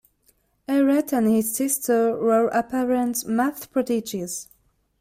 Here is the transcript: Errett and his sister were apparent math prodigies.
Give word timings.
Errett 0.67 1.13
and 1.13 1.27
his 1.27 1.53
sister 1.53 2.15
were 2.17 2.47
apparent 2.47 3.23
math 3.27 3.69
prodigies. 3.71 4.47